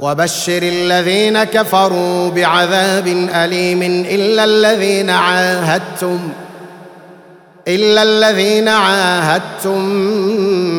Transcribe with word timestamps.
وبشر 0.00 0.62
الذين 0.62 1.44
كفروا 1.44 2.28
بعذاب 2.30 3.06
أليم 3.34 3.82
إلا 4.10 4.44
الذين 4.44 5.10
عاهدتم 5.10 6.18
إلا 7.68 8.02
الذين 8.02 8.68
عاهدتم 8.68 9.78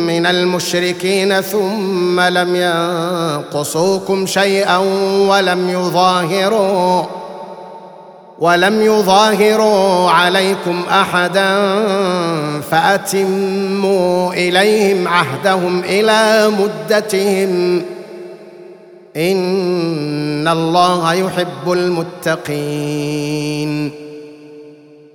من 0.07 0.25
المشركين 0.25 1.41
ثم 1.41 2.21
لم 2.21 2.55
ينقصوكم 2.55 4.25
شيئا 4.25 4.77
ولم 5.27 5.69
يظاهروا 5.69 7.05
ولم 8.39 8.81
يظاهروا 8.81 10.11
عليكم 10.11 10.83
أحدا 10.91 11.55
فأتموا 12.71 14.33
إليهم 14.33 15.07
عهدهم 15.07 15.79
إلى 15.79 16.49
مدتهم. 16.59 17.81
إن 19.17 20.47
الله 20.47 21.13
يحب 21.13 21.71
المتقين. 21.71 23.21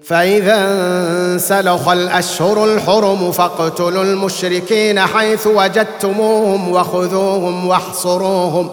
فإذا 0.04 0.56
انسلخ 0.56 1.88
الأشهر 1.88 2.64
الحرم 2.64 3.32
فاقتلوا 3.32 4.02
المشركين 4.02 5.00
حيث 5.00 5.46
وجدتموهم 5.46 6.72
وخذوهم 6.72 7.68
واحصروهم 7.68 8.70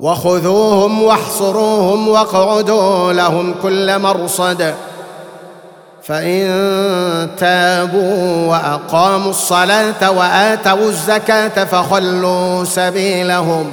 وخذوهم 0.00 1.02
واحصروهم 1.02 2.08
واقعدوا 2.08 3.12
لهم 3.12 3.54
كل 3.62 3.98
مرصد. 3.98 4.74
فإن 6.02 6.48
تابوا 7.38 8.46
وأقاموا 8.46 9.30
الصلاة 9.30 10.10
وآتوا 10.10 10.88
الزكاة 10.88 11.64
فخلوا 11.64 12.64
سبيلهم. 12.64 13.72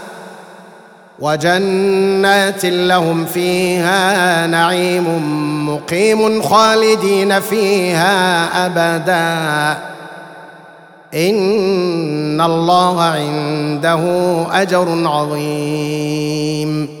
وجنات 1.21 2.65
لهم 2.65 3.25
فيها 3.25 4.47
نعيم 4.47 5.05
مقيم 5.69 6.41
خالدين 6.41 7.39
فيها 7.39 8.47
أبدا. 8.65 9.81
إن 11.13 12.41
الله 12.41 13.01
عنده 13.01 14.01
أجر 14.51 15.07
عظيم. 15.07 17.00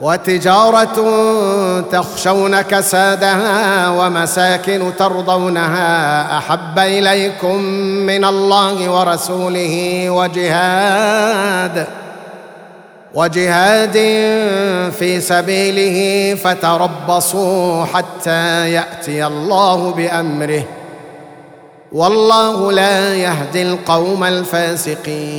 وتجارة 0.00 0.96
تخشون 1.92 2.60
كسادها 2.60 3.90
ومساكن 3.90 4.92
ترضونها 4.98 6.38
أحب 6.38 6.78
إليكم 6.78 7.62
من 8.06 8.24
الله 8.24 8.90
ورسوله 8.90 10.04
وجهاد 10.10 11.86
وجهاد 13.14 13.92
في 14.98 15.20
سبيله 15.20 16.34
فتربصوا 16.34 17.84
حتى 17.84 18.72
يأتي 18.72 19.26
الله 19.26 19.90
بأمره. 19.90 20.64
والله 21.92 22.72
لا 22.72 23.14
يهدي 23.14 23.62
القوم 23.62 24.24
الفاسقين. 24.24 25.38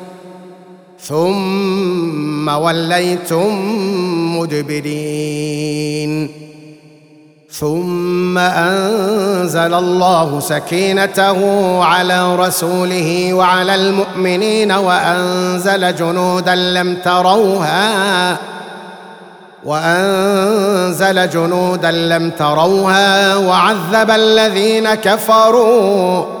ثم 1.03 2.49
وليتم 2.49 3.49
مدبرين. 4.37 6.31
ثم 7.51 8.37
أنزل 8.37 9.73
الله 9.73 10.39
سكينته 10.39 11.39
على 11.83 12.35
رسوله 12.35 13.33
وعلى 13.33 13.75
المؤمنين 13.75 14.71
وأنزل 14.71 15.95
جنودا 15.95 16.55
لم 16.55 16.95
تروها 16.95 18.37
وأنزل 19.65 21.29
جنودا 21.29 21.91
لم 21.91 22.29
تروها 22.29 23.35
وعذب 23.35 24.11
الذين 24.11 24.93
كفروا. 24.93 26.40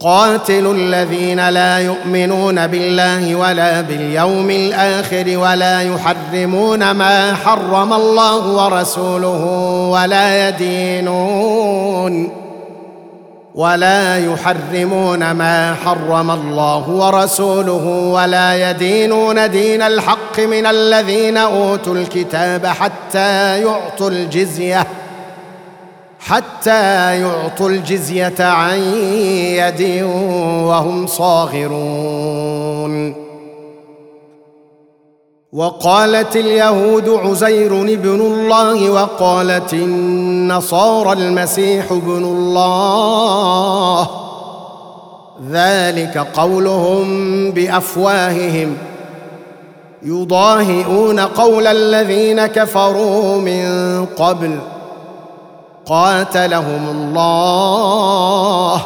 قاتلوا 0.00 0.74
الذين 0.74 1.48
لا 1.48 1.78
يؤمنون 1.78 2.66
بالله 2.66 3.34
ولا 3.34 3.80
باليوم 3.80 4.50
الآخر 4.50 5.38
ولا 5.38 5.82
يحرمون 5.82 6.90
ما 6.90 7.34
حرم 7.34 7.92
الله 7.92 8.46
ورسوله 8.46 9.44
ولا 9.92 10.48
يدينون 10.48 12.30
ولا 13.54 14.18
يحرمون 14.18 15.30
ما 15.30 15.74
حرم 15.84 16.30
الله 16.30 16.88
ورسوله 16.88 17.86
ولا 18.14 18.70
يدينون 18.70 19.50
دين 19.50 19.82
الحق 19.82 20.40
من 20.40 20.66
الذين 20.66 21.36
أوتوا 21.36 21.94
الكتاب 21.94 22.66
حتى 22.66 23.60
يعطوا 23.62 24.10
الجزية 24.10 24.86
حتى 26.18 27.20
يعطوا 27.20 27.68
الجزية 27.68 28.34
عن 28.40 28.78
يد 28.78 30.02
وهم 30.64 31.06
صاغرون. 31.06 32.88
وقالت 35.52 36.36
اليهود 36.36 37.08
عزير 37.08 37.82
ابن 37.82 38.20
الله 38.20 38.90
وقالت 38.90 39.72
النصارى 39.72 41.12
المسيح 41.12 41.92
ابن 41.92 42.24
الله. 42.24 44.10
ذلك 45.50 46.18
قولهم 46.18 47.50
بأفواههم. 47.50 48.76
يضاهئون 50.02 51.20
قول 51.20 51.66
الذين 51.66 52.46
كفروا 52.46 53.36
من 53.36 54.06
قبل. 54.06 54.58
قاتلهم 55.88 56.88
الله 56.90 58.82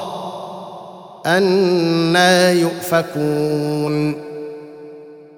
أنا 1.26 2.50
يؤفكون. 2.50 4.14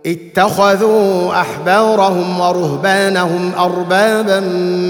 اتخذوا 0.06 1.40
أحبارهم 1.40 2.40
ورهبانهم 2.40 3.52
أربابا 3.58 4.40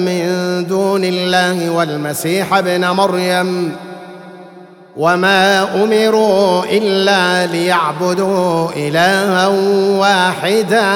من 0.06 0.26
دون 0.68 1.04
الله 1.04 1.70
والمسيح 1.70 2.54
ابن 2.54 2.86
مريم 2.86 3.76
وما 4.96 5.62
أمروا 5.84 6.64
إلا 6.64 7.46
ليعبدوا 7.46 8.68
إلها 8.76 9.46
واحدا. 9.98 10.94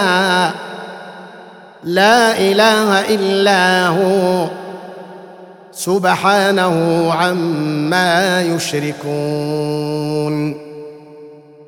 لا 1.85 2.39
إله 2.39 3.15
إلا 3.15 3.87
هو 3.87 4.47
سبحانه 5.79 7.09
عما 7.13 8.43
يشركون. 8.43 10.35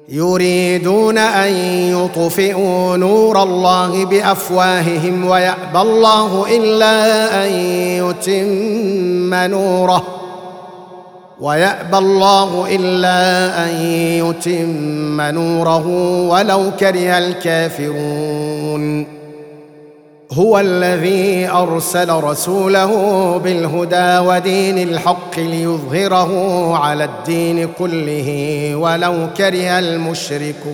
يريدون 0.09 1.19
أن 1.19 1.53
يطفئوا 1.95 2.97
نور 2.97 3.43
الله 3.43 4.05
بأفواههم 4.05 5.25
ويأبى 5.25 5.81
الله 5.81 6.57
إلا 6.57 6.95
أن 7.45 7.51
يتم 8.03 9.35
نوره. 9.35 10.05
ويأبى 11.41 11.99
الله 11.99 12.67
إلا 12.71 13.21
أن 13.65 13.71
يتم 13.95 15.21
نوره 15.21 15.87
ولو 16.29 16.71
كره 16.81 17.19
الكافرون. 17.19 19.20
هو 20.33 20.59
الذي 20.59 21.49
أرسل 21.49 22.11
رسوله 22.11 22.93
بالهدى 23.39 24.19
ودين 24.19 24.89
الحق 24.89 25.39
ليظهره 25.39 26.77
على 26.77 27.05
الدين 27.05 27.69
كله 27.79 28.71
ولو 28.75 29.29
كره 29.37 29.79
المشركون. 29.79 30.71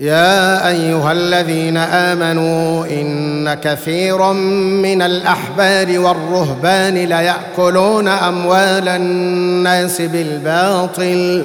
يا 0.00 0.68
أيها 0.68 1.12
الذين 1.12 1.76
آمنوا 1.76 2.86
إن 2.86 3.54
كثيرا 3.54 4.32
من 4.82 5.02
الأحبار 5.02 5.98
والرهبان 5.98 6.94
ليأكلون 6.94 8.08
أموال 8.08 8.88
الناس 8.88 10.00
بالباطل 10.02 11.44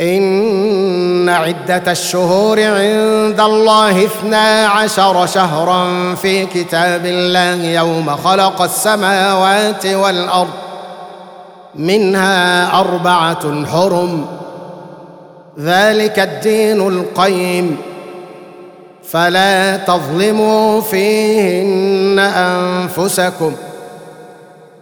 إن 0.00 1.28
عدة 1.28 1.92
الشهور 1.92 2.60
عند 2.60 3.40
الله 3.40 4.04
اثنا 4.04 4.66
عشر 4.66 5.26
شهرا 5.26 6.14
في 6.14 6.46
كتاب 6.46 7.06
الله 7.06 7.64
يوم 7.64 8.16
خلق 8.16 8.62
السماوات 8.62 9.86
والأرض. 9.86 10.48
منها 11.74 12.80
أربعة 12.80 13.66
حرم. 13.66 14.26
ذلك 15.60 16.18
الدين 16.18 16.88
القيم. 16.88 17.76
فلا 19.10 19.76
تظلموا 19.76 20.80
فيهن 20.80 22.18
أنفسكم. 22.18 23.52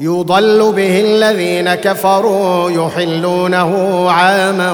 يضل 0.00 0.72
به 0.72 1.00
الذين 1.00 1.74
كفروا 1.74 2.70
يحلونه 2.70 4.04
عاما 4.10 4.72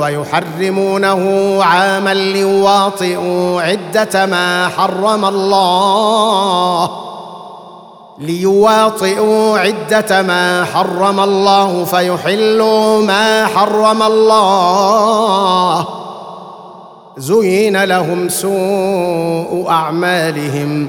ويحرمونه 0.00 1.58
عاما 1.64 2.14
ليواطئوا 2.14 3.62
عدة 3.62 4.26
ما 4.26 4.68
حرم 4.68 5.24
الله. 5.24 6.90
ليواطئوا 8.18 9.58
عدة 9.58 10.22
ما 10.22 10.64
حرم 10.64 11.20
الله 11.20 11.84
فيحلوا 11.84 13.02
ما 13.02 13.46
حرم 13.46 14.02
الله. 14.02 15.86
زين 17.16 17.84
لهم 17.84 18.28
سوء 18.28 19.66
أعمالهم. 19.68 20.88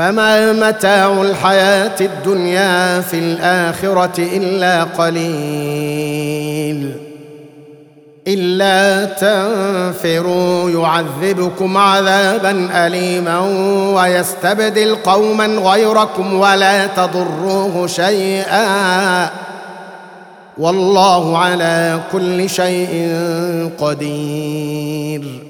فما 0.00 0.52
متاع 0.52 1.22
الحياة 1.22 2.00
الدنيا 2.00 3.00
في 3.00 3.18
الآخرة 3.18 4.18
إلا 4.18 4.84
قليل. 4.84 6.30
إلا 8.28 9.04
تنفروا 9.04 10.70
يعذبكم 10.70 11.76
عذابا 11.76 12.68
اليما 12.86 13.38
ويستبدل 13.94 14.94
قوما 14.94 15.46
غيركم 15.46 16.34
ولا 16.34 16.86
تضروه 16.86 17.86
شيئا. 17.86 19.30
والله 20.58 21.38
على 21.38 22.00
كل 22.12 22.50
شيء 22.50 23.18
قدير. 23.78 25.49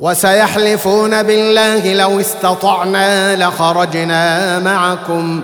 وسيحلفون 0.00 1.22
بالله 1.22 1.94
لو 1.94 2.20
استطعنا 2.20 3.36
لخرجنا 3.36 4.58
معكم. 4.58 5.42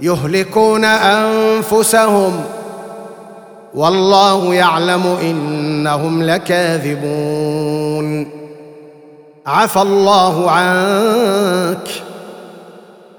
يهلكون 0.00 0.84
أنفسهم. 0.84 2.44
والله 3.74 4.54
يعلم 4.54 5.16
إنهم 5.22 6.22
لكاذبون. 6.22 8.28
عفى 9.46 9.82
الله 9.82 10.50
عنك. 10.50 11.88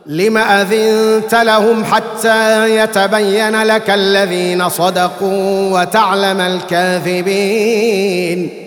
لم 0.05 0.37
أذنت 0.37 1.35
لهم 1.35 1.85
حتى 1.85 2.75
يتبين 2.75 3.63
لك 3.63 3.89
الذين 3.89 4.69
صدقوا 4.69 5.81
وتعلم 5.81 6.41
الكاذبين؟ 6.41 8.66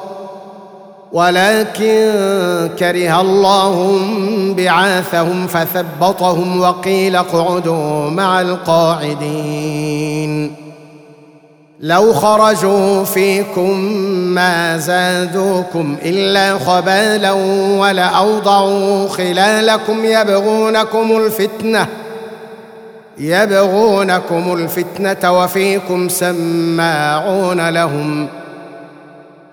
ولكن 1.13 2.11
كره 2.79 3.21
الله 3.21 3.99
بعاثهم 4.57 5.47
فثبطهم 5.47 6.61
وقيل 6.61 7.15
اقعدوا 7.15 8.09
مع 8.09 8.41
القاعدين. 8.41 9.81
لو 11.79 12.13
خرجوا 12.13 13.03
فيكم 13.03 13.79
ما 14.33 14.77
زادوكم 14.77 15.97
إلا 16.05 16.59
خبالا 16.59 17.31
ولأوضعوا 17.79 19.07
خلالكم 19.07 20.05
يبغونكم 20.05 21.17
الفتنة 21.17 21.87
يبغونكم 23.17 24.53
الفتنة 24.53 25.41
وفيكم 25.43 26.09
سماعون 26.09 27.69
لهم 27.69 28.27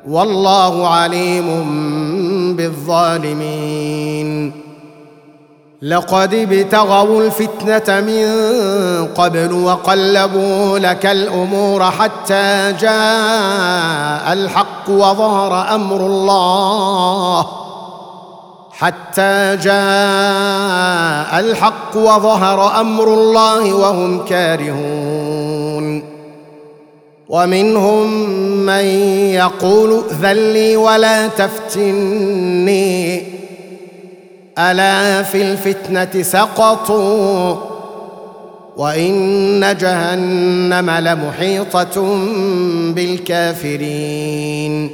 والله 0.06 0.88
عليم 0.88 1.46
بالظالمين. 2.56 4.52
لقد 5.82 6.34
ابتغوا 6.34 7.22
الفتنة 7.24 8.00
من 8.00 8.28
قبل 9.06 9.52
وقلبوا 9.52 10.78
لك 10.78 11.06
الأمور 11.06 11.84
حتى 11.84 12.72
جاء 12.80 14.32
الحق 14.32 14.88
وظهر 14.88 15.74
أمر 15.74 15.96
الله. 15.96 17.46
حتى 18.72 19.56
جاء 19.56 21.40
الحق 21.40 21.96
وظهر 21.96 22.80
أمر 22.80 23.14
الله 23.14 23.74
وهم 23.74 24.24
كارهون. 24.24 26.17
ومنهم 27.28 28.30
من 28.66 28.84
يقول 29.34 30.02
ائذن 30.10 30.52
لي 30.52 30.76
ولا 30.76 31.28
تفتني. 31.28 33.22
ألا 34.58 35.22
في 35.22 35.42
الفتنة 35.42 36.22
سقطوا 36.22 37.56
وإن 38.76 39.76
جهنم 39.80 40.90
لمحيطة 40.90 42.16
بالكافرين. 42.94 44.90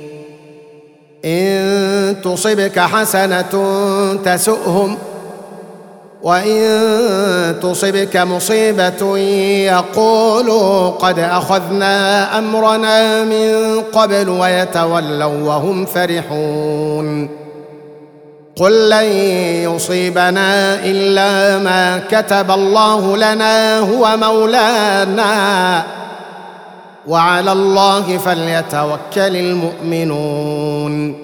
إن 1.25 2.17
تصبك 2.25 2.79
حسنة 2.79 3.53
تسؤهم 4.25 4.97
وإن 6.25 7.61
تصبك 7.63 8.17
مصيبة 8.17 9.19
يقولوا 9.69 10.91
قد 10.91 11.19
أخذنا 11.19 12.39
أمرنا 12.39 13.25
من 13.25 13.81
قبل 13.93 14.29
ويتولوا 14.29 15.25
وهم 15.25 15.87
فرحون. 15.87 17.29
قل 18.57 18.89
لن 18.89 19.05
يصيبنا 19.75 20.75
إلا 20.85 21.59
ما 21.59 21.99
كتب 22.11 22.51
الله 22.51 23.17
لنا 23.17 23.79
هو 23.79 24.17
مولانا. 24.17 25.83
وعلى 27.07 27.53
الله 27.53 28.19
فليتوكل 28.19 29.37
المؤمنون. 29.37 31.24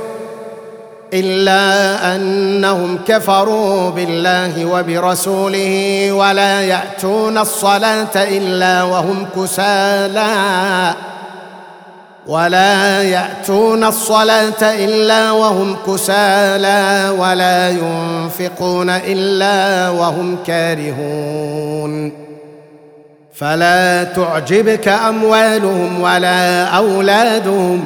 إلا 1.13 2.15
أنهم 2.15 2.99
كفروا 3.07 3.89
بالله 3.89 4.65
وبرسوله 4.65 6.11
ولا 6.11 6.61
يأتون 6.61 7.37
الصلاة 7.37 8.15
إلا 8.15 8.83
وهم 8.83 9.27
كسالى. 9.35 10.93
ولا 12.27 13.03
يأتون 13.03 13.83
الصلاة 13.83 14.61
إلا 14.61 15.31
وهم 15.31 15.77
كسالى 15.87 17.09
ولا 17.17 17.69
ينفقون 17.69 18.89
إلا 18.89 19.89
وهم 19.89 20.37
كارهون. 20.47 22.11
فلا 23.33 24.03
تعجبك 24.03 24.87
أموالهم 24.87 26.01
ولا 26.01 26.63
أولادهم 26.63 27.85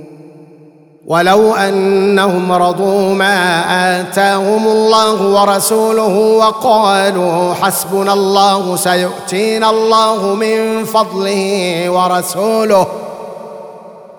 ولو 1.11 1.55
أنهم 1.55 2.51
رضوا 2.51 3.13
ما 3.13 3.63
آتاهم 4.01 4.67
الله 4.67 5.21
ورسوله 5.21 6.17
وقالوا 6.17 7.53
حسبنا 7.53 8.13
الله 8.13 8.75
سيؤتينا 8.75 9.69
الله 9.69 10.35
من 10.35 10.85
فضله 10.85 11.89
ورسوله 11.89 12.87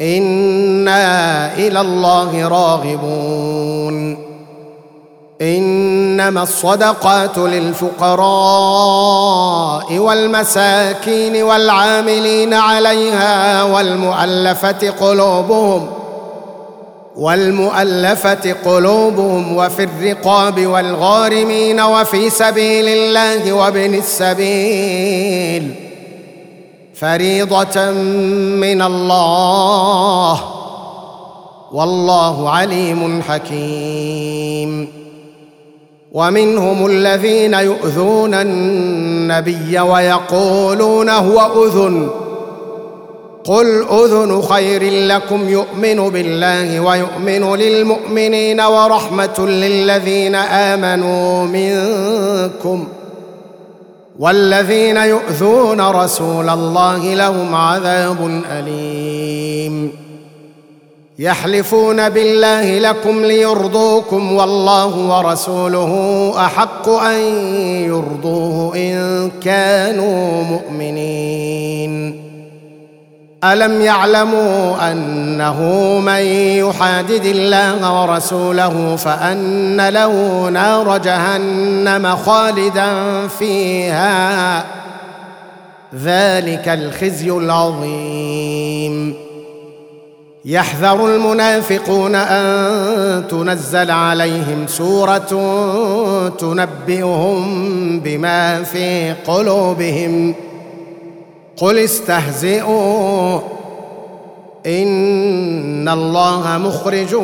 إنا 0.01 1.55
إلى 1.55 1.81
الله 1.81 2.49
راغبون. 2.49 4.19
إنما 5.41 6.43
الصدقات 6.43 7.39
للفقراء 7.39 8.19
والمساكين 9.99 11.43
والعاملين 11.43 12.55
عليها 12.55 13.63
والمؤلفة 13.63 14.91
قلوبهم 15.01 16.02
والمؤلفة 17.17 18.53
قلوبهم 18.53 19.57
وفي 19.57 19.85
الرقاب 19.85 20.67
والغارمين 20.67 21.81
وفي 21.81 22.31
سبيل 22.31 22.89
الله 22.89 23.53
وابن 23.53 23.95
السبيل 23.95 25.75
فريضة 26.95 27.91
من 28.61 28.83
الله 28.83 30.41
والله 31.73 32.51
عليم 32.51 33.23
حكيم. 33.23 35.03
ومنهم 36.13 36.87
الذين 36.87 37.55
يؤذون 37.55 38.35
النبي 38.35 39.81
ويقولون 39.81 41.09
هو 41.09 41.65
أذن 41.65 42.11
قل 43.45 43.85
اذن 43.91 44.43
خير 44.43 44.83
لكم 45.07 45.49
يؤمن 45.49 46.11
بالله 46.11 46.81
ويؤمن 46.81 47.55
للمؤمنين 47.55 48.61
ورحمه 48.61 49.47
للذين 49.47 50.35
امنوا 50.35 51.45
منكم 51.45 52.89
والذين 54.19 54.97
يؤذون 54.97 55.81
رسول 55.81 56.49
الله 56.49 57.15
لهم 57.15 57.55
عذاب 57.55 58.43
اليم 58.51 59.93
يحلفون 61.19 62.09
بالله 62.09 62.79
لكم 62.79 63.25
ليرضوكم 63.25 64.33
والله 64.33 65.19
ورسوله 65.19 66.33
احق 66.37 66.89
ان 66.89 67.21
يرضوه 67.85 68.77
ان 68.77 69.31
كانوا 69.43 70.43
مؤمنين 70.43 71.62
ألم 73.45 73.81
يعلموا 73.81 74.93
أنه 74.93 75.61
من 76.01 76.21
يحادد 76.67 77.25
الله 77.25 78.03
ورسوله 78.03 78.97
فأن 78.97 79.89
له 79.89 80.49
نار 80.49 80.99
جهنم 80.99 82.17
خالدا 82.17 82.93
فيها؟ 83.39 84.65
ذلك 85.95 86.69
الخزي 86.69 87.31
العظيم. 87.31 89.15
يحذر 90.45 91.15
المنافقون 91.15 92.15
أن 92.15 93.25
تنزل 93.29 93.91
عليهم 93.91 94.67
سورة 94.67 95.31
تنبئهم 96.39 98.01
بما 98.01 98.63
في 98.63 99.15
قلوبهم. 99.27 100.35
قل 101.57 101.79
استهزئوا. 101.79 103.41
إن 104.67 105.89
الله 105.89 106.59
مخرج 106.59 107.15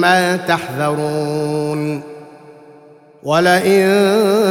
ما 0.00 0.36
تحذرون. 0.36 2.00
ولئن 3.22 3.84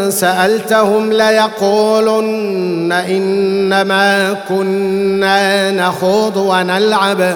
سألتهم 0.10 1.13
ليقولن 1.13 2.92
إنما 2.92 4.34
كنا 4.50 5.72
نخوض 5.72 6.38
ونلعب. 6.38 7.36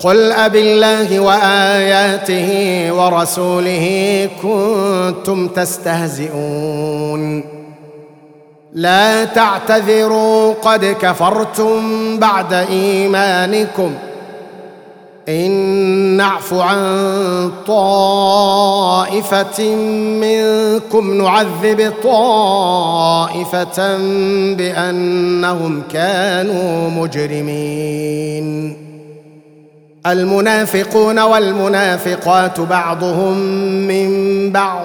قل 0.00 0.32
أب 0.32 0.56
الله 0.56 1.20
وآياته 1.20 2.88
ورسوله 2.92 4.28
كنتم 4.42 5.48
تستهزئون. 5.48 7.53
لا 8.74 9.24
تعتذروا 9.24 10.54
قد 10.54 10.84
كفرتم 10.84 11.80
بعد 12.18 12.52
إيمانكم. 12.52 13.94
إن 15.28 15.50
نعف 16.16 16.54
عن 16.54 17.52
طائفة 17.66 19.64
منكم 20.20 21.22
نعذب 21.22 21.92
طائفة 22.02 23.96
بأنهم 24.54 25.82
كانوا 25.92 26.90
مجرمين. 26.90 28.76
المنافقون 30.06 31.18
والمنافقات 31.18 32.60
بعضهم 32.60 33.38
من 33.88 34.50
بعض. 34.52 34.84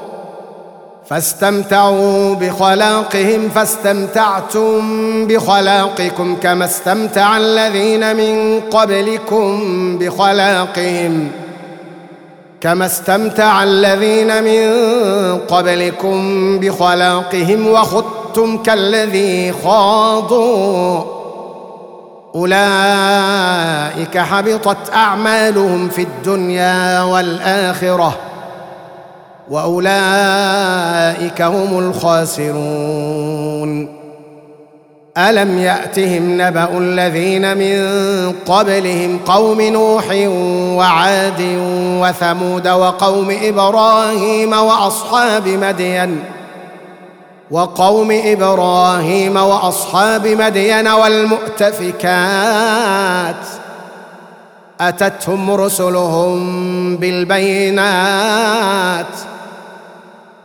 فاستمتعوا 1.09 2.35
بخلاقهم 2.35 3.49
فاستمتعتم 3.49 4.81
بخلاقكم 5.27 6.35
كما 6.35 6.65
استمتع 6.65 7.37
الذين 7.37 8.15
من 8.15 8.61
قبلكم 8.61 9.97
بخلاقهم. 9.97 11.31
كما 12.61 12.85
استمتع 12.85 13.63
الذين 13.63 14.43
من 14.43 14.71
قبلكم 15.37 16.59
بخلاقهم 16.59 17.67
وخذتم 17.67 18.57
كالذي 18.63 19.53
خاضوا. 19.63 21.03
أولئك 22.35 24.17
حبطت 24.17 24.93
أعمالهم 24.93 25.89
في 25.89 26.01
الدنيا 26.01 27.01
والآخرة. 27.01 28.30
وأولئك 29.51 31.41
هم 31.41 31.79
الخاسرون. 31.79 33.31
ألم 35.17 35.59
يأتهم 35.59 36.41
نبأ 36.41 36.77
الذين 36.77 37.57
من 37.57 37.81
قبلهم 38.45 39.19
قوم 39.25 39.61
نوح 39.61 40.05
وعاد 40.77 41.41
وثمود 42.01 42.67
وقوم 42.67 43.37
إبراهيم 43.43 44.53
وأصحاب 44.53 45.47
مدين 45.47 46.23
وقوم 47.51 48.21
إبراهيم 48.25 49.35
وأصحاب 49.35 50.27
مدين 50.27 50.87
والمؤتفكات 50.87 52.05
أتتهم 54.81 55.51
رسلهم 55.51 56.97
بالبينات 56.97 58.51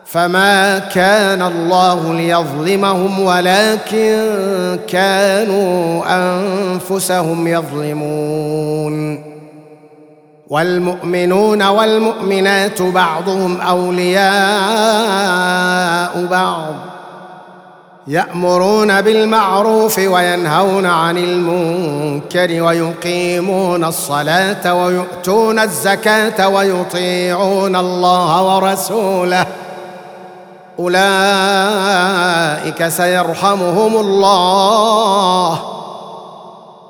فما 0.06 0.78
كان 0.78 1.42
الله 1.42 2.14
ليظلمهم 2.14 3.20
ولكن 3.20 4.16
كانوا 4.88 6.04
أنفسهم 6.08 7.46
يظلمون. 7.46 9.24
والمؤمنون 10.48 11.62
والمؤمنات 11.62 12.82
بعضهم 12.82 13.60
أولياء 13.60 14.26
بعض 16.30 16.74
يأمرون 18.06 19.00
بالمعروف 19.00 19.98
وينهون 19.98 20.86
عن 20.86 21.18
المنكر 21.18 22.62
ويقيمون 22.62 23.84
الصلاة 23.84 24.74
ويؤتون 24.74 25.58
الزكاة 25.58 26.48
ويطيعون 26.48 27.76
الله 27.76 28.56
ورسوله. 28.56 29.46
أولئك 30.78 32.18
سيرحمهم 32.88 33.96
الله. 33.96 35.60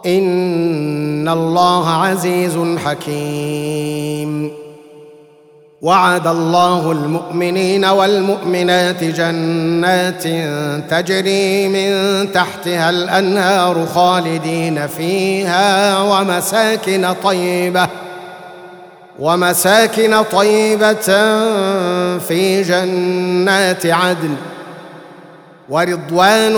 إن 0.07 1.29
الله 1.29 1.91
عزيز 1.91 2.59
حكيم. 2.85 4.53
وعد 5.83 6.27
الله 6.27 6.93
المؤمنين 6.93 7.85
والمؤمنات 7.85 9.05
جنات 9.05 10.23
تجري 10.91 11.69
من 11.69 12.33
تحتها 12.33 12.91
الأنهار 12.91 13.87
خالدين 13.95 14.87
فيها 14.87 15.99
ومساكن 16.03 17.15
طيبة. 17.25 18.06
ومساكن 19.21 20.23
طيبة 20.23 21.07
في 22.19 22.63
جنات 22.63 23.87
عدن 23.87 24.37
ورضوان 25.69 26.57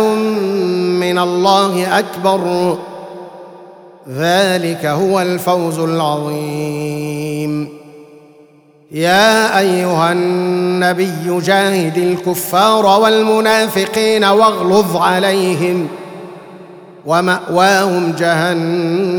من 1.01 1.19
الله 1.19 1.99
أكبر. 1.99 2.77
ذلك 4.09 4.87
هو 4.87 5.21
الفوز 5.21 5.79
العظيم. 5.79 7.69
يا 8.93 9.59
أيها 9.59 10.13
النبي 10.13 11.41
جاهد 11.41 11.99
الكفار 11.99 12.87
والمنافقين 12.87 14.25
واغلظ 14.25 14.97
عليهم 14.97 15.89
ومأواهم 17.07 18.13
جهنم. 18.19 19.19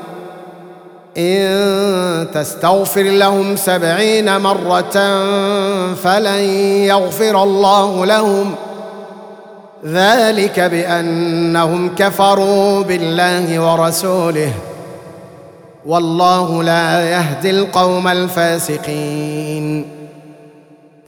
إن 1.17 2.27
تستغفر 2.33 3.01
لهم 3.01 3.55
سبعين 3.55 4.37
مرة 4.37 4.91
فلن 5.93 6.39
يغفر 6.85 7.43
الله 7.43 8.05
لهم. 8.05 8.55
ذلك 9.85 10.59
بأنهم 10.59 11.95
كفروا 11.95 12.83
بالله 12.83 13.59
ورسوله. 13.59 14.53
والله 15.85 16.63
لا 16.63 17.09
يهدي 17.09 17.49
القوم 17.49 18.07
الفاسقين. 18.07 19.87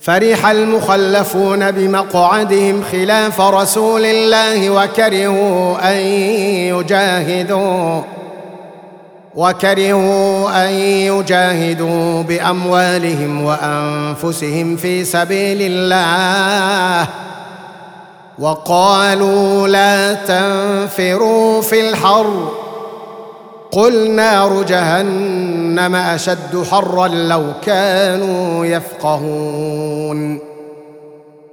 فرح 0.01 0.45
المخلفون 0.47 1.71
بمقعدهم 1.71 2.83
خلاف 2.91 3.41
رسول 3.41 4.05
الله 4.05 4.69
وكرهوا 4.69 5.91
أن 5.91 5.97
يجاهدوا. 6.77 8.01
وكرهوا 9.35 10.65
أن 10.65 10.73
يجاهدوا 10.79 12.23
بأموالهم 12.23 13.45
وأنفسهم 13.45 14.75
في 14.75 15.05
سبيل 15.05 15.57
الله 15.61 17.07
وقالوا 18.39 19.67
لا 19.67 20.13
تنفروا 20.13 21.61
في 21.61 21.89
الحر. 21.89 22.51
قل 23.71 24.11
نار 24.11 24.63
جهنم 24.63 25.95
أشد 25.95 26.63
حرا 26.71 27.07
لو 27.07 27.43
كانوا 27.65 28.65
يفقهون. 28.65 30.52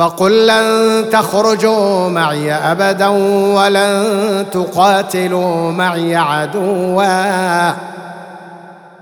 فقل 0.00 0.46
لن 0.46 1.04
تخرجوا 1.12 2.08
معي 2.08 2.52
أبدا 2.52 3.08
ولن 3.56 4.46
تقاتلوا 4.52 5.72
معي 5.72 6.16
عدوا. 6.16 7.70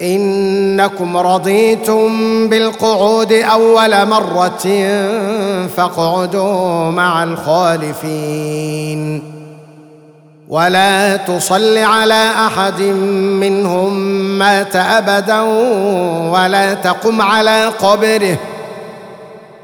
إنكم 0.03 1.17
رضيتم 1.17 2.09
بالقعود 2.49 3.33
أول 3.33 4.07
مرة 4.07 4.89
فاقعدوا 5.77 6.91
مع 6.91 7.25
الخالفين. 7.25 9.23
ولا 10.49 11.17
تصل 11.17 11.79
على 11.79 12.31
أحد 12.47 12.83
منهم 13.41 13.95
مات 14.39 14.77
أبدا 14.77 15.41
ولا 16.31 16.75
تقم 16.75 17.23
على 17.23 17.67
قبره. 17.67 18.37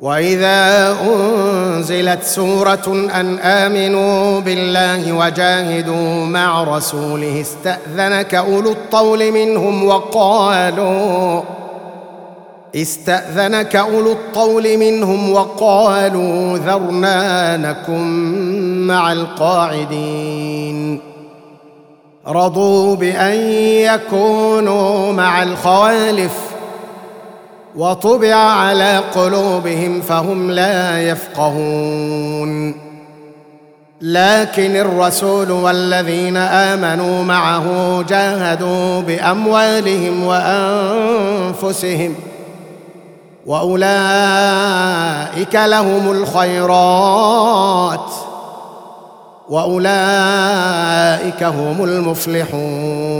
وإذا 0.00 0.96
أنزلت 1.02 2.22
سورة 2.22 3.08
أن 3.14 3.38
آمنوا 3.38 4.40
بالله 4.40 5.12
وجاهدوا 5.12 6.26
مع 6.26 6.64
رسوله 6.64 7.40
استأذنك 7.40 8.34
أولو 8.34 8.70
الطول 8.70 9.32
منهم 9.32 9.84
وقالوا 9.84 11.42
استأذنك 12.74 13.76
أولو 13.76 14.12
الطول 14.12 14.78
منهم 14.78 15.32
وقالوا 15.32 16.58
ذرنا 16.58 17.56
نكن 17.56 18.06
مع 18.86 19.12
القاعدين. 19.12 21.00
رضوا 22.28 22.96
بأن 22.96 23.36
يكونوا 23.60 25.12
مع 25.12 25.42
الخوالف 25.42 26.49
وطبع 27.76 28.34
على 28.34 28.98
قلوبهم 29.14 30.00
فهم 30.00 30.50
لا 30.50 31.02
يفقهون. 31.02 32.90
لكن 34.00 34.76
الرسول 34.76 35.50
والذين 35.50 36.36
آمنوا 36.36 37.24
معه 37.24 37.64
جاهدوا 38.08 39.00
بأموالهم 39.00 40.24
وأنفسهم 40.26 42.14
وأولئك 43.46 43.94
لهم 45.54 46.10
الخيرات 46.12 48.10
وأولئك 49.48 51.42
هم 51.42 51.84
المفلحون. 51.84 53.19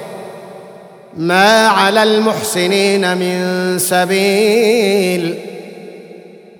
ما 1.17 1.67
على 1.67 2.03
المحسنين 2.03 3.17
من 3.17 3.79
سبيل. 3.79 5.35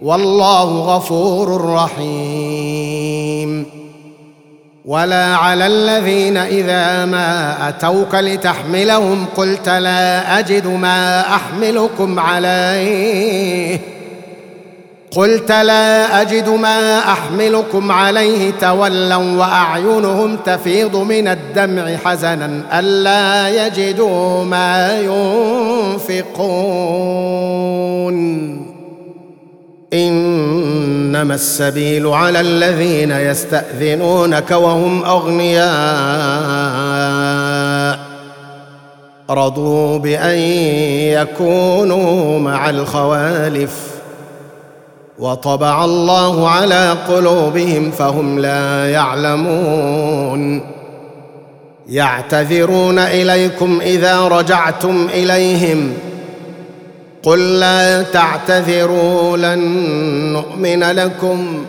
والله 0.02 0.64
غفور 0.64 1.66
رحيم. 1.74 3.66
ولا 4.86 5.36
على 5.36 5.68
الذين 5.68 6.38
إذا 6.38 7.06
ما 7.06 7.58
أتوك 7.70 8.16
لتحملهم 8.16 9.26
قلت 9.38 9.70
لا 9.70 10.39
أجد 10.39 10.68
ما 10.68 11.36
أحملكم 11.36 12.20
عليه. 12.20 14.01
قلت 15.16 15.51
لا 15.51 16.22
أجد 16.22 16.49
ما 16.49 16.99
أحملكم 16.99 17.91
عليه 17.91 18.51
تولوا 18.51 19.38
وأعينهم 19.38 20.38
تفيض 20.38 20.95
من 20.95 21.28
الدمع 21.28 21.97
حزنا 22.05 22.80
ألا 22.80 23.49
يجدوا 23.66 24.43
ما 24.43 24.99
ينفقون. 24.99 26.41
إنما 29.93 31.36
السبيل 31.36 32.07
على 32.07 32.39
الذين 32.39 33.12
يستأذنونك 33.12 34.51
وهم 34.51 35.03
أغنياء. 35.03 35.72
رضوا 39.30 39.97
بأن 39.97 40.38
يكونوا 41.20 42.39
مع 42.39 42.70
الخوالف. 42.70 43.90
وطبع 45.22 45.86
الله 45.86 46.49
على 46.49 46.95
قلوبهم 47.09 47.91
فهم 47.91 48.39
لا 48.39 48.91
يعلمون. 48.91 50.61
يعتذرون 51.89 52.99
إليكم 52.99 53.80
إذا 53.82 54.28
رجعتم 54.28 55.07
إليهم. 55.13 55.93
قل 57.24 57.59
لا 57.59 58.01
تعتذروا 58.01 59.38
لن 59.38 59.59
نؤمن 60.34 60.84
لكم. 60.84 61.65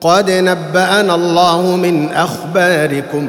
قد 0.00 0.30
نبأنا 0.30 1.14
الله 1.14 1.76
من 1.76 2.08
أخباركم. 2.08 3.28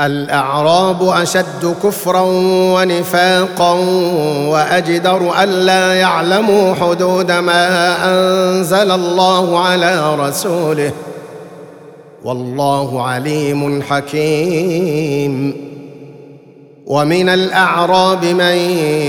الأعراب 0.00 1.08
أشد 1.08 1.74
كفرا 1.82 2.22
ونفاقا 2.74 3.72
وأجدر 4.48 5.42
الا 5.42 5.94
يعلموا 5.94 6.74
حدود 6.74 7.32
ما 7.32 7.96
أنزل 8.08 8.90
الله 8.90 9.66
على 9.66 10.14
رسوله. 10.14 10.92
والله 12.24 13.06
عليم 13.06 13.82
حكيم. 13.82 15.64
ومن 16.86 17.28
الأعراب 17.28 18.24
من 18.24 18.56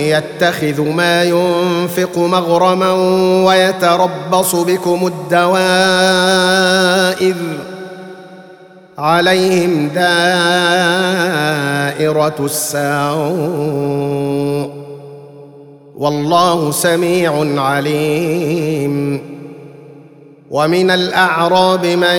يتخذ 0.08 0.82
ما 0.82 1.24
ينفق 1.24 2.18
مغرما 2.18 2.92
ويتربص 3.46 4.56
بكم 4.56 5.08
الدوائر. 5.08 5.66
عليهم 8.98 9.88
دائرة 9.88 10.66
السوء. 12.40 13.66
والله 15.98 16.72
سميع 16.72 17.62
عليم. 17.62 19.22
ومن 20.52 20.92
الأعراب 20.92 21.86
من 21.86 22.18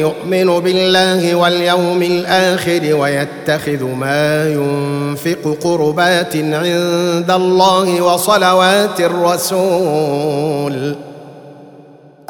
يؤمن 0.00 0.58
بالله 0.60 1.34
واليوم 1.34 2.02
الآخر 2.02 2.94
ويتخذ 2.94 3.84
ما 3.84 4.48
ينفق 4.48 5.56
قربات 5.64 6.36
عند 6.36 7.30
الله 7.30 8.02
وصلوات 8.02 9.00
الرسول. 9.00 10.94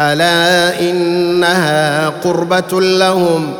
ألا 0.01 0.81
إنها 0.81 2.09
قربة 2.09 2.81
لهم 2.81 3.53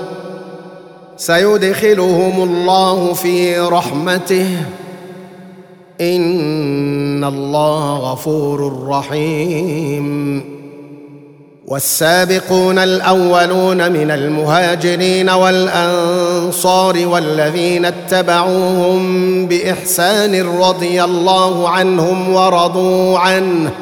سيدخلهم 1.27 2.43
الله 2.43 3.13
في 3.13 3.59
رحمته. 3.59 4.49
إن 6.01 7.25
الله 7.25 8.13
غفور 8.13 8.89
رحيم. 8.89 10.45
والسابقون 11.67 12.79
الأولون 12.79 13.93
من 13.93 14.11
المهاجرين 14.11 15.31
والأنصار 15.31 17.07
والذين 17.07 17.85
اتبعوهم 17.85 19.03
بإحسان 19.47 20.47
رضي 20.61 21.05
الله 21.05 21.69
عنهم 21.69 22.35
ورضوا 22.35 23.19
عنه. 23.19 23.73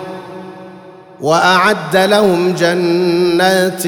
وأعد 1.22 1.96
لهم 1.96 2.54
جنات 2.54 3.82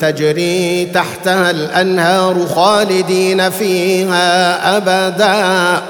تجري 0.00 0.84
تحتها 0.84 1.50
الأنهار 1.50 2.46
خالدين 2.46 3.50
فيها 3.50 4.76
أبدا. 4.76 5.82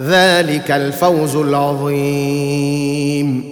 ذلك 0.00 0.70
الفوز 0.70 1.36
العظيم. 1.36 3.44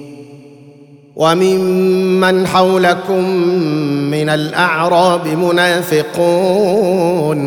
وممن 1.16 2.46
حولكم 2.46 3.24
من 4.10 4.28
الأعراب 4.28 5.26
منافقون. 5.26 7.38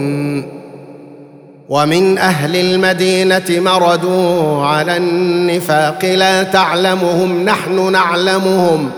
ومن 1.71 2.17
أهل 2.17 2.55
المدينة 2.55 3.45
مردوا 3.49 4.65
على 4.65 4.97
النفاق 4.97 6.05
لا 6.05 6.43
تعلمهم 6.43 7.43
نحن 7.45 7.91
نعلمهم. 7.91 8.89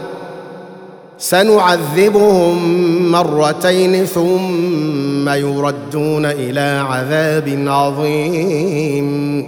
سنعذبهم 1.17 2.57
مرتين 3.11 4.05
ثم 4.05 5.29
يردون 5.29 6.25
إلى 6.25 6.83
عذاب 6.89 7.65
عظيم. 7.67 9.47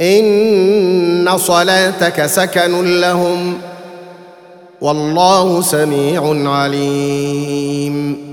إن 0.00 1.38
صلاتك 1.38 2.26
سكن 2.26 3.00
لهم 3.00 3.58
والله 4.80 5.62
سميع 5.62 6.50
عليم. 6.50 8.30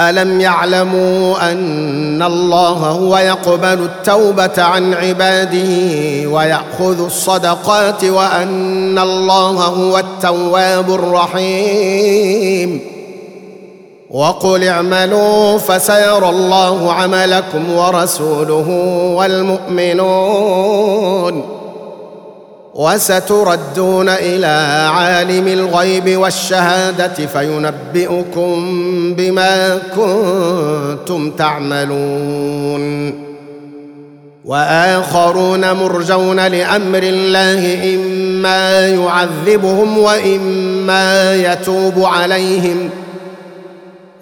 ألم 0.00 0.40
يعلموا 0.40 1.52
أن 1.52 2.22
الله 2.22 2.72
هو 2.72 3.18
يقبل 3.18 3.82
التوبة 3.84 4.62
عن 4.62 4.94
عباده 4.94 6.28
ويأخذ 6.28 7.04
الصدقات 7.04 8.04
وأن 8.04 8.98
الله 8.98 9.64
هو 9.64 9.98
التواب 9.98 10.90
الرحيم. 10.94 12.80
وقل 14.10 14.64
اعملوا 14.64 15.58
فسيرى 15.58 16.28
الله 16.28 16.92
عملكم 16.92 17.72
ورسوله 17.72 18.68
والمؤمنون 19.16 20.78
وستردون 22.74 24.08
إلى 24.08 24.86
عالم 24.92 25.48
الغيب 25.48 26.16
والشهادة 26.18 27.26
فينبئكم 27.26 28.54
بما 29.14 29.78
كنتم 29.96 31.30
تعملون 31.30 33.14
وآخرون 34.44 35.72
مرجون 35.72 36.46
لأمر 36.46 37.02
الله 37.02 37.94
إما 37.94 38.88
يعذبهم 38.88 39.98
وإما 39.98 41.34
يتوب 41.34 42.04
عليهم 42.04 42.90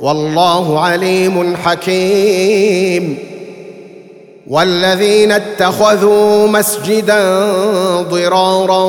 والله 0.00 0.80
عليم 0.80 1.56
حكيم. 1.56 3.18
والذين 4.46 5.32
اتخذوا 5.32 6.48
مسجدا 6.48 7.52
ضرارا 8.00 8.84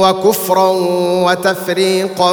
وكفرا 0.00 0.70
وتفريقا 1.26 2.32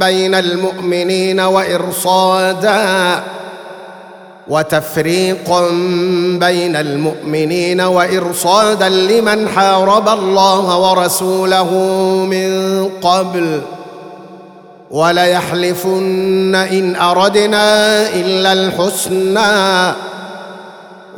بين 0.00 0.34
المؤمنين 0.34 1.40
وإرصادا 1.40 3.22
وتفريقا 4.48 5.68
بين 6.40 6.76
المؤمنين 6.76 7.80
وإرصادا 7.80 8.88
لمن 8.88 9.48
حارب 9.48 10.08
الله 10.08 10.78
ورسوله 10.78 11.70
من 12.30 12.88
قبل 13.02 13.60
وليحلفن 14.94 16.54
إن 16.54 16.96
أردنا 16.96 18.08
إلا 18.08 18.52
الحسنى. 18.52 19.94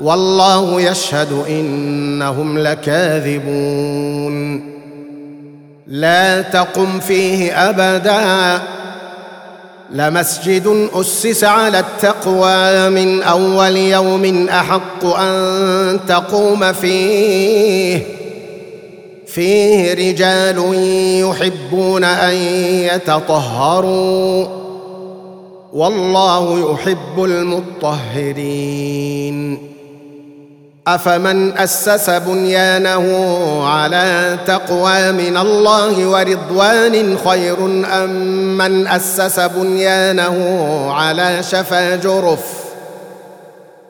والله 0.03 0.81
يشهد 0.81 1.45
إنهم 1.49 2.59
لكاذبون. 2.59 4.37
لا 5.87 6.43
تقم 6.43 7.01
فيه 7.01 7.71
أبدا. 7.71 8.63
لمسجد 9.91 10.89
أسس 10.95 11.45
على 11.45 11.79
التقوى 11.79 12.91
من 12.91 13.23
أول 13.23 13.77
يوم 13.77 14.49
أحق 14.49 15.05
أن 15.05 16.01
تقوم 16.09 16.73
فيه. 16.73 18.16
فيه 19.37 19.95
رجال 19.95 20.59
يحبون 21.29 22.05
أن 22.05 22.35
يتطهروا. 22.95 24.47
والله 25.73 26.73
يحب 26.73 27.25
المطهرين. 27.25 29.37
أفمن 30.87 31.59
أسس 31.59 32.11
بنيانه 32.11 33.07
على 33.67 34.39
تقوى 34.47 35.13
من 35.13 35.37
الله 35.37 36.07
ورضوان 36.07 37.19
خير 37.25 37.57
أم 38.05 38.59
من 38.59 38.87
أسس 38.87 39.41
بنيانه 39.41 40.37
على 40.93 41.43
شفا 41.43 41.97
جرف 41.97 42.66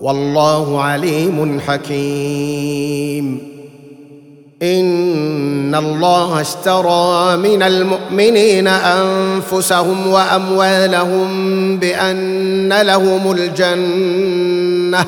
والله 0.00 0.82
عليم 0.82 1.60
حكيم. 1.66 3.48
إن 4.62 5.74
الله 5.74 6.40
اشترى 6.40 7.36
من 7.36 7.62
المؤمنين 7.62 8.68
أنفسهم 8.68 10.06
وأموالهم 10.06 11.28
بأن 11.78 12.82
لهم 12.82 13.32
الجنة 13.32 15.04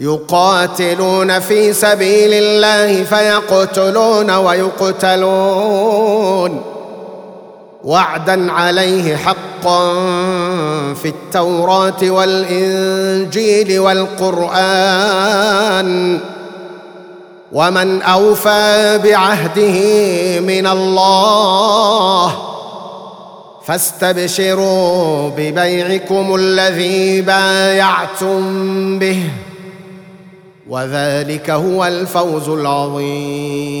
يقاتلون 0.00 1.38
في 1.40 1.72
سبيل 1.72 2.32
الله 2.32 3.04
فيقتلون 3.04 4.30
ويقتلون. 4.30 5.60
وعدا 7.84 8.52
عليه 8.52 9.16
حقا 9.16 9.94
في 10.94 11.08
التوراة 11.08 12.10
والإنجيل 12.10 13.78
والقرآن. 13.78 15.30
ومن 17.52 18.02
أوفى 18.02 19.00
بعهده 19.04 19.80
من 20.40 20.66
الله 20.66 22.34
فاستبشروا 23.64 25.28
ببيعكم 25.28 26.34
الذي 26.34 27.20
بايعتم 27.20 28.98
به 28.98 29.30
وذلك 30.68 31.50
هو 31.50 31.86
الفوز 31.86 32.48
العظيم. 32.48 33.80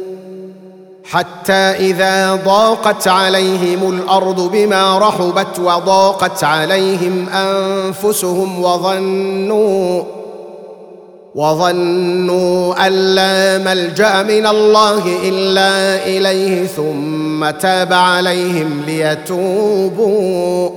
حتى 1.03 1.53
إذا 1.53 2.35
ضاقت 2.35 3.07
عليهم 3.07 3.89
الأرض 3.89 4.51
بما 4.51 4.99
رحبت 4.99 5.59
وضاقت 5.59 6.43
عليهم 6.43 7.29
أنفسهم 7.29 8.63
وظنوا 8.63 10.03
وظنوا 11.35 12.87
أن 12.87 12.91
لا 12.91 13.57
ملجأ 13.57 14.23
من 14.23 14.47
الله 14.47 15.03
إلا 15.23 16.05
إليه 16.05 16.67
ثم 16.67 17.49
تاب 17.49 17.93
عليهم 17.93 18.83
ليتوبوا. 18.87 20.69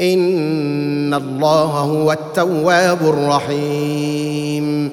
إن 0.00 1.14
الله 1.14 1.64
هو 1.64 2.12
التواب 2.12 2.98
الرحيم. 3.02 4.92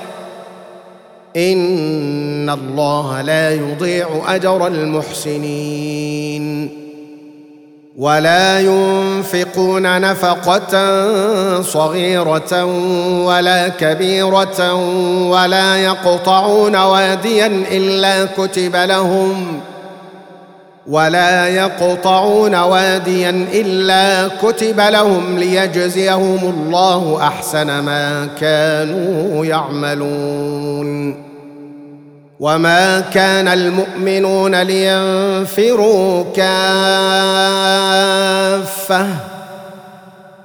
إن 1.37 2.49
الله 2.49 3.21
لا 3.21 3.51
يضيع 3.51 4.07
أجر 4.27 4.67
المحسنين. 4.67 6.41
ولا 7.97 8.59
ينفقون 8.59 10.01
نفقة 10.01 10.71
صغيرة 11.61 12.65
ولا 13.25 13.67
كبيرة 13.67 14.73
ولا 15.29 15.77
يقطعون 15.77 16.75
واديا 16.75 17.47
إلا 17.71 18.25
كتب 18.25 18.75
لهم 18.75 19.59
ولا 20.87 21.47
يقطعون 21.47 22.55
واديا 22.55 23.47
إلا 23.53 24.27
كتب 24.41 24.79
لهم 24.79 25.37
ليجزيهم 25.39 26.39
الله 26.43 27.27
أحسن 27.27 27.79
ما 27.79 28.29
كانوا 28.39 29.45
يعملون. 29.45 31.31
وما 32.39 32.99
كان 32.99 33.47
المؤمنون 33.47 34.61
لينفروا 34.61 36.23
كافة 36.35 37.31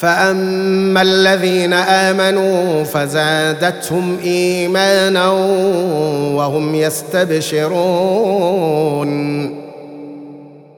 فأما 0.00 1.02
الذين 1.02 1.72
آمنوا 1.72 2.84
فزادتهم 2.84 4.18
إيمانا 4.24 5.30
وهم 6.36 6.74
يستبشرون. 6.74 7.70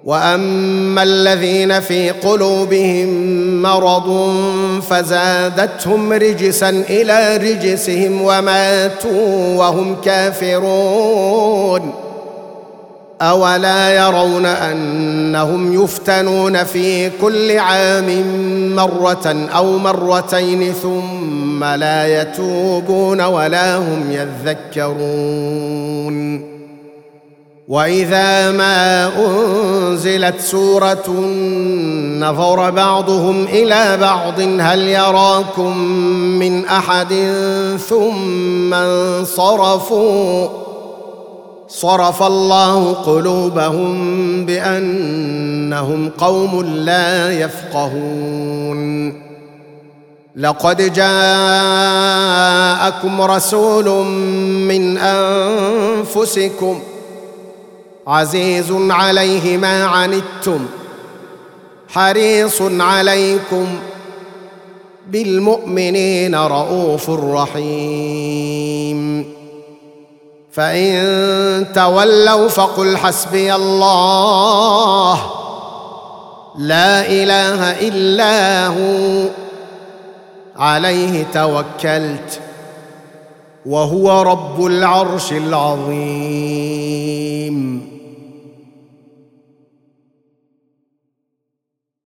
وأما 0.05 1.03
الذين 1.03 1.81
في 1.81 2.11
قلوبهم 2.11 3.09
مرض 3.63 4.35
فزادتهم 4.91 6.13
رجسا 6.13 6.71
إلى 6.71 7.37
رجسهم 7.37 8.23
وماتوا 8.23 9.57
وهم 9.57 9.97
كافرون. 10.05 12.02
أولا 13.23 13.95
يرون 13.95 14.47
أنهم 14.47 15.83
يفتنون 15.83 16.65
في 16.65 17.11
كل 17.11 17.59
عام 17.59 18.27
مرة 18.77 19.49
أو 19.55 19.79
مرتين 19.79 20.73
ثم 20.73 21.65
لا 21.65 22.23
يتوبون 22.23 23.21
ولا 23.21 23.77
هم 23.77 24.11
يذكرون. 24.11 25.73
وإذا 27.69 28.51
ما 28.51 29.11
أنزلت 29.27 30.41
سورة 30.41 31.11
نظر 32.19 32.71
بعضهم 32.71 33.45
إلى 33.45 33.99
بعض 34.01 34.41
هل 34.41 34.81
يراكم 34.81 35.79
من 36.39 36.67
أحد 36.67 37.15
ثم 37.89 38.75
انصرفوا؟ 38.75 40.62
صرف 41.73 42.23
الله 42.23 42.93
قلوبهم 42.93 44.47
بأنهم 44.47 46.11
قوم 46.19 46.63
لا 46.63 47.33
يفقهون. 47.33 49.13
لقد 50.37 50.93
جاءكم 50.93 52.03
رسول 53.21 54.07
من 54.69 54.99
أنفسكم 54.99 56.81
عزيز 58.07 58.73
عليه 58.73 59.57
ما 59.57 59.85
عنتم 59.85 60.67
حريص 61.89 62.63
عليكم 62.63 63.67
بالمؤمنين 65.11 66.35
رؤوف 66.35 67.11
رحيم. 67.11 68.13
فإن 70.53 71.67
تولوا 71.75 72.49
فقل 72.49 72.97
حسبي 72.97 73.55
الله. 73.55 75.15
لا 76.59 77.07
إله 77.07 77.89
إلا 77.89 78.67
هو. 78.67 79.29
عليه 80.57 81.27
توكلت. 81.35 82.41
وهو 83.67 84.23
رب 84.23 84.67
العرش 84.67 85.33
العظيم. 85.33 85.93